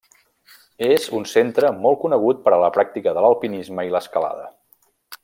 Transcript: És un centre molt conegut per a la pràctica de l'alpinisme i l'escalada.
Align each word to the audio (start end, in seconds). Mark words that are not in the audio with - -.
És 0.85 1.03
un 1.17 1.27
centre 1.33 1.69
molt 1.83 2.01
conegut 2.07 2.41
per 2.47 2.55
a 2.57 2.59
la 2.67 2.71
pràctica 2.79 3.15
de 3.19 3.25
l'alpinisme 3.27 3.87
i 3.91 3.97
l'escalada. 3.97 4.53